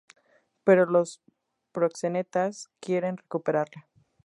Pero 0.63 0.87
los 0.87 1.21
proxenetas 1.71 2.71
quieren 2.79 3.17
recuperarla. 3.17 3.87